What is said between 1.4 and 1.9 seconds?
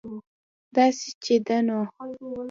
ده نو